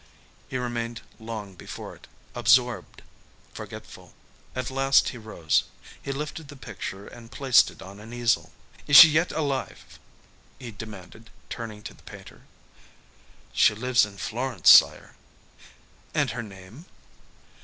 [0.49, 3.03] He remained long before it, absorbed,
[3.53, 4.15] forgetful.
[4.55, 5.65] At last he rose.
[6.01, 8.51] He lifted the picture and placed it on an easel.
[8.87, 9.99] "Is she yet alive?"
[10.57, 12.41] he demanded, turning to the painter.
[13.53, 15.13] "She lives in Florence, sire."
[16.15, 16.85] "And her name?"